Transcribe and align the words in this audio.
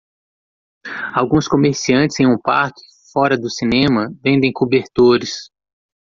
Alguns 1.13 1.47
comerciantes 1.47 2.19
em 2.19 2.25
um 2.25 2.35
parque 2.41 2.81
fora 3.13 3.37
do 3.37 3.51
cinema 3.51 4.11
vendem 4.23 4.51
cobertores. 4.51 5.51